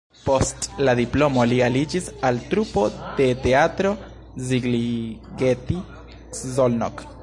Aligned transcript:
Post 0.27 0.63
la 0.87 0.95
diplomo 0.99 1.45
li 1.51 1.59
aliĝis 1.65 2.07
al 2.31 2.41
trupo 2.55 2.87
de 3.21 3.29
Teatro 3.45 3.95
Szigligeti 4.51 5.83
(Szolnok). 6.45 7.11